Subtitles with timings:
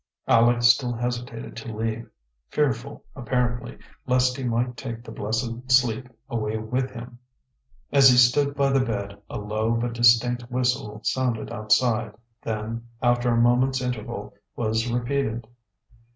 [0.27, 2.09] Aleck still hesitated to leave,
[2.49, 3.77] fearful, apparently,
[4.07, 7.19] lest he might take the blessed sleep away with him.
[7.91, 13.29] As he stood by the bed, a low but distinct whistle sounded outside, then, after
[13.31, 15.45] a moment's interval, was repeated.